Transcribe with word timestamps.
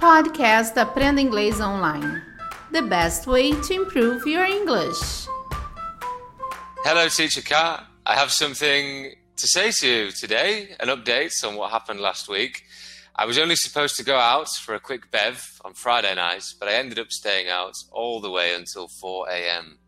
Podcast 0.00 0.78
Aprenda 0.78 1.20
Inglês 1.20 1.60
Online. 1.60 2.22
The 2.72 2.80
best 2.80 3.26
way 3.26 3.52
to 3.52 3.74
improve 3.74 4.26
your 4.26 4.46
English. 4.46 5.28
Hello, 6.82 7.06
Teacher 7.10 7.42
Kat. 7.42 7.84
I 8.06 8.14
have 8.14 8.32
something 8.32 9.14
to 9.36 9.46
say 9.46 9.70
to 9.70 9.86
you 9.86 10.10
today 10.10 10.74
an 10.80 10.88
update 10.88 11.44
on 11.44 11.54
what 11.54 11.70
happened 11.70 12.00
last 12.00 12.30
week. 12.30 12.62
I 13.14 13.26
was 13.26 13.36
only 13.36 13.56
supposed 13.56 13.94
to 13.96 14.02
go 14.02 14.16
out 14.16 14.48
for 14.64 14.74
a 14.74 14.80
quick 14.80 15.10
bev 15.10 15.60
on 15.66 15.74
Friday 15.74 16.14
night, 16.14 16.44
but 16.58 16.70
I 16.70 16.76
ended 16.76 16.98
up 16.98 17.10
staying 17.10 17.50
out 17.50 17.74
all 17.92 18.22
the 18.22 18.30
way 18.30 18.54
until 18.54 18.88
4 18.88 19.28
a.m. 19.28 19.78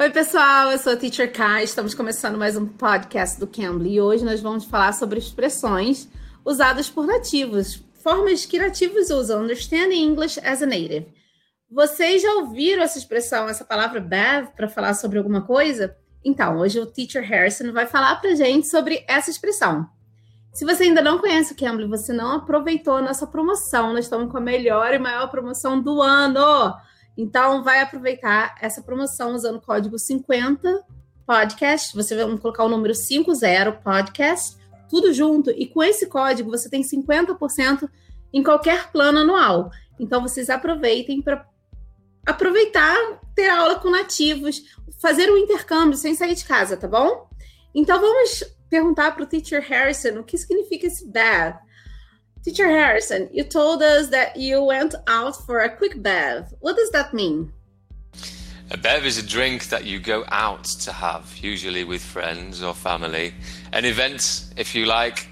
Oi, 0.00 0.08
pessoal, 0.08 0.72
eu 0.72 0.78
sou 0.78 0.94
a 0.94 0.96
Teacher 0.96 1.30
Kai. 1.30 1.64
Estamos 1.64 1.92
começando 1.94 2.38
mais 2.38 2.56
um 2.56 2.66
podcast 2.66 3.38
do 3.38 3.46
Cambly 3.46 3.96
e 3.96 4.00
hoje 4.00 4.24
nós 4.24 4.40
vamos 4.40 4.64
falar 4.64 4.94
sobre 4.94 5.18
expressões 5.18 6.08
usadas 6.42 6.88
por 6.88 7.06
nativos, 7.06 7.82
formas 8.02 8.46
que 8.46 8.58
nativos 8.58 9.10
usam, 9.10 9.42
understanding 9.42 10.02
English 10.02 10.40
as 10.44 10.62
a 10.62 10.66
native. 10.66 11.12
Vocês 11.70 12.22
já 12.22 12.32
ouviram 12.34 12.82
essa 12.82 12.98
expressão, 12.98 13.48
essa 13.48 13.64
palavra 13.64 14.00
bev, 14.00 14.48
para 14.56 14.68
falar 14.68 14.94
sobre 14.94 15.18
alguma 15.18 15.42
coisa? 15.42 15.96
Então, 16.24 16.58
hoje 16.58 16.80
o 16.80 16.86
Teacher 16.86 17.22
Harrison 17.22 17.72
vai 17.72 17.86
falar 17.86 18.16
para 18.16 18.34
gente 18.34 18.66
sobre 18.66 19.04
essa 19.06 19.30
expressão. 19.30 19.88
Se 20.52 20.64
você 20.64 20.84
ainda 20.84 21.00
não 21.00 21.18
conhece 21.18 21.52
o 21.52 21.56
Cambly, 21.56 21.86
você 21.86 22.12
não 22.12 22.32
aproveitou 22.32 22.96
a 22.96 23.02
nossa 23.02 23.26
promoção, 23.26 23.92
nós 23.92 24.06
estamos 24.06 24.30
com 24.30 24.38
a 24.38 24.40
melhor 24.40 24.92
e 24.92 24.98
maior 24.98 25.30
promoção 25.30 25.80
do 25.80 26.02
ano. 26.02 26.74
Então, 27.16 27.62
vai 27.62 27.80
aproveitar 27.80 28.56
essa 28.60 28.82
promoção 28.82 29.34
usando 29.34 29.56
o 29.56 29.60
código 29.60 29.98
50 29.98 30.84
podcast. 31.24 31.94
Você 31.94 32.16
vai 32.16 32.36
colocar 32.38 32.64
o 32.64 32.68
número 32.68 32.94
50 32.94 33.72
podcast, 33.72 34.56
tudo 34.90 35.12
junto. 35.12 35.50
E 35.50 35.66
com 35.66 35.82
esse 35.82 36.06
código, 36.06 36.50
você 36.50 36.68
tem 36.68 36.82
50% 36.82 37.88
em 38.32 38.42
qualquer 38.42 38.90
plano 38.90 39.20
anual. 39.20 39.70
Então, 39.98 40.20
vocês 40.20 40.50
aproveitem 40.50 41.22
para 41.22 41.46
aproveitar 42.26 42.96
ter 43.34 43.48
aula 43.48 43.78
com 43.78 43.90
nativos, 43.90 44.62
fazer 45.00 45.30
um 45.30 45.36
intercâmbio 45.38 45.96
sem 45.96 46.14
sair 46.14 46.34
de 46.34 46.44
casa, 46.44 46.76
tá 46.76 46.88
bom? 46.88 47.28
Então, 47.74 48.00
vamos 48.00 48.44
perguntar 48.68 49.12
para 49.12 49.22
o 49.22 49.26
Teacher 49.26 49.62
Harrison 49.62 50.20
o 50.20 50.24
que 50.24 50.36
significa 50.36 50.86
esse 50.86 51.06
bad. 51.06 51.58
Teacher 52.42 52.68
Harrison, 52.68 53.28
you 53.32 53.44
told 53.44 53.82
us 53.82 54.08
that 54.08 54.38
you 54.38 54.64
went 54.64 54.94
out 55.06 55.36
for 55.44 55.58
a 55.58 55.68
quick 55.68 55.98
bev. 55.98 56.46
What 56.60 56.76
does 56.76 56.90
that 56.90 57.14
mean? 57.14 57.52
A 58.72 58.76
bev 58.76 59.04
is 59.04 59.18
a 59.18 59.26
drink 59.26 59.68
that 59.68 59.84
you 59.84 59.98
go 59.98 60.24
out 60.28 60.62
to 60.64 60.92
have, 60.92 61.36
usually 61.38 61.82
with 61.82 62.02
friends 62.02 62.62
or 62.62 62.72
family. 62.72 63.34
An 63.72 63.84
event, 63.84 64.52
if 64.56 64.76
you 64.76 64.86
like, 64.86 65.26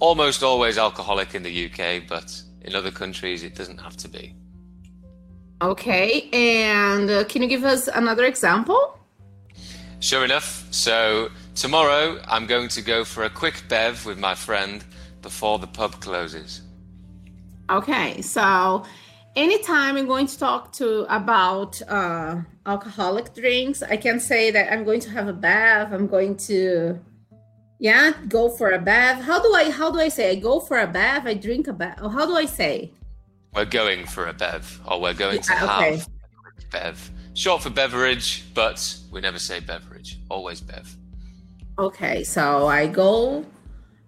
almost 0.00 0.42
always 0.42 0.76
alcoholic 0.76 1.36
in 1.36 1.44
the 1.44 1.66
UK, 1.66 2.02
but 2.08 2.42
in 2.62 2.74
other 2.74 2.90
countries 2.90 3.44
it 3.44 3.54
doesn't 3.54 3.78
have 3.78 3.96
to 3.98 4.08
be. 4.08 4.34
Okay, 5.62 6.28
and 6.32 7.08
uh, 7.08 7.24
can 7.24 7.42
you 7.42 7.48
give 7.48 7.64
us 7.64 7.86
another 7.86 8.24
example? 8.24 8.98
Sure 10.00 10.24
enough. 10.24 10.66
So, 10.72 11.28
tomorrow 11.54 12.18
I'm 12.26 12.46
going 12.46 12.68
to 12.70 12.82
go 12.82 13.04
for 13.04 13.22
a 13.22 13.30
quick 13.30 13.62
bev 13.68 14.04
with 14.04 14.18
my 14.18 14.34
friend 14.34 14.82
before 15.22 15.60
the 15.60 15.68
pub 15.68 16.00
closes. 16.00 16.62
Okay, 17.70 18.20
so 18.20 18.84
anytime 19.36 19.96
I'm 19.96 20.06
going 20.06 20.26
to 20.26 20.38
talk 20.38 20.72
to 20.74 21.06
about 21.14 21.80
uh, 21.88 22.42
alcoholic 22.66 23.34
drinks, 23.34 23.82
I 23.82 23.96
can 23.96 24.20
say 24.20 24.50
that 24.50 24.72
I'm 24.72 24.84
going 24.84 25.00
to 25.00 25.10
have 25.10 25.28
a 25.28 25.32
bath. 25.32 25.92
I'm 25.92 26.06
going 26.06 26.36
to, 26.48 26.98
yeah, 27.78 28.12
go 28.28 28.48
for 28.48 28.70
a 28.72 28.78
bath. 28.78 29.22
How 29.22 29.40
do 29.42 29.52
I? 29.54 29.70
How 29.70 29.90
do 29.90 30.00
I 30.00 30.08
say? 30.08 30.30
I 30.30 30.34
go 30.34 30.60
for 30.60 30.78
a 30.80 30.86
bath. 30.86 31.26
I 31.26 31.34
drink 31.34 31.68
a 31.68 31.72
bath. 31.72 31.98
How 31.98 32.26
do 32.26 32.36
I 32.36 32.46
say? 32.46 32.92
We're 33.54 33.64
going 33.64 34.06
for 34.06 34.26
a 34.26 34.32
bev, 34.32 34.80
or 34.86 35.00
we're 35.00 35.14
going 35.14 35.40
to 35.40 35.52
Yeah, 35.52 35.66
have 35.66 36.06
a 36.06 36.70
bev. 36.70 37.10
Short 37.34 37.62
for 37.62 37.70
beverage, 37.70 38.44
but 38.54 38.96
we 39.10 39.20
never 39.20 39.38
say 39.38 39.60
beverage. 39.60 40.18
Always 40.28 40.60
bev. 40.60 40.96
Okay, 41.78 42.22
so 42.22 42.66
I 42.66 42.86
go, 42.86 43.44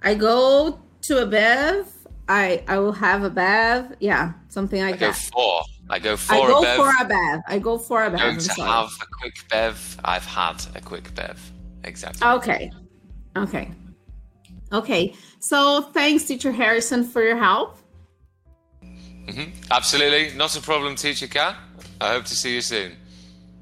I 0.02 0.14
go 0.14 0.78
to 1.02 1.22
a 1.22 1.26
bath. 1.26 2.01
I 2.40 2.62
I 2.74 2.76
will 2.82 2.96
have 3.06 3.20
a 3.24 3.30
bath. 3.30 3.84
Yeah, 4.00 4.32
something 4.48 4.80
like 4.86 4.94
I 4.96 4.98
go 5.06 5.12
that. 5.12 5.30
for. 5.32 5.62
I 5.90 5.98
go 5.98 6.16
for 6.16 6.34
I 6.34 6.38
a 6.38 6.46
go 6.54 6.62
bev. 6.62 6.76
for 6.80 6.90
a 7.00 7.04
bath. 7.04 7.40
I 7.54 7.58
go 7.58 7.74
for 7.78 7.98
a 8.04 8.10
going 8.10 8.22
I'm 8.22 8.34
to 8.36 8.40
sorry. 8.56 8.70
have 8.70 8.90
a 9.04 9.06
quick 9.20 9.36
bev. 9.50 9.76
I've 10.04 10.24
had 10.40 10.58
a 10.74 10.80
quick 10.80 11.06
bev. 11.14 11.36
Exactly. 11.84 12.26
Okay. 12.38 12.70
Okay. 13.36 13.66
Okay. 14.72 15.14
So 15.40 15.82
thanks, 15.92 16.24
Teacher 16.24 16.52
Harrison, 16.52 17.04
for 17.04 17.22
your 17.22 17.36
help. 17.48 17.76
hmm 19.28 19.50
Absolutely. 19.70 20.24
Not 20.36 20.56
a 20.56 20.60
problem, 20.60 20.94
teacher 20.96 21.28
Kat. 21.28 21.54
I 22.00 22.08
hope 22.14 22.24
to 22.24 22.34
see 22.34 22.54
you 22.54 22.62
soon. 22.62 22.92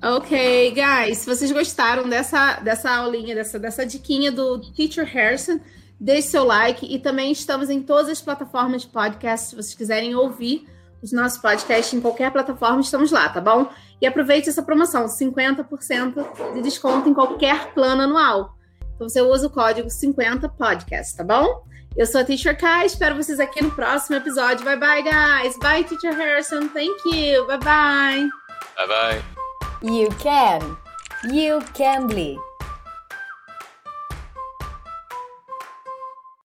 Ok, 0.03 0.71
guys, 0.75 1.27
vocês 1.27 1.53
gostaram 1.53 2.09
dessa, 2.09 2.59
dessa 2.65 2.89
aulinha, 2.91 3.35
dessa, 3.35 3.59
dessa 3.59 3.85
diquinha 3.85 4.33
do 4.33 4.59
Teacher 4.75 5.05
Harrison, 5.05 5.61
deixe 6.01 6.29
seu 6.29 6.45
like 6.45 6.87
e 6.87 6.99
também 6.99 7.31
estamos 7.31 7.69
em 7.69 7.83
todas 7.83 8.09
as 8.09 8.23
plataformas 8.23 8.83
de 8.83 8.89
podcast. 8.89 9.51
Se 9.51 9.57
vocês 9.57 9.75
quiserem 9.75 10.15
ouvir 10.15 10.67
os 11.03 11.13
nossos 11.13 11.39
podcasts 11.39 11.93
em 11.93 12.01
qualquer 12.01 12.33
plataforma, 12.33 12.81
estamos 12.81 13.11
lá, 13.11 13.29
tá 13.29 13.41
bom? 13.41 13.69
E 14.01 14.07
aproveite 14.07 14.49
essa 14.49 14.63
promoção, 14.63 15.07
50% 15.07 16.55
de 16.55 16.63
desconto 16.63 17.09
em 17.09 17.15
qualquer 17.15 17.73
plano 17.75 18.03
anual. 18.03 18.57
Então 18.95 19.09
você 19.09 19.21
usa 19.21 19.47
o 19.47 19.51
código 19.51 19.89
50podcast, 19.89 21.17
tá 21.17 21.25
bom? 21.25 21.65
Eu 21.97 22.07
sou 22.07 22.21
a 22.21 22.25
Teacher 22.25 22.57
Kai, 22.59 22.87
espero 22.87 23.17
vocês 23.17 23.41
aqui 23.41 23.63
no 23.63 23.71
próximo 23.73 24.17
episódio. 24.17 24.65
Bye 24.65 24.79
bye, 24.79 25.03
guys. 25.03 25.59
Bye, 25.59 25.85
Teacher 25.85 26.15
Harrison. 26.15 26.69
Thank 26.69 27.03
you. 27.07 27.47
Bye 27.47 27.59
bye. 27.59 28.29
Bye 28.77 28.87
bye. 28.87 29.23
You 29.83 30.09
can. 30.19 30.77
You 31.33 31.61
can 31.75 32.07
be. 32.07 32.50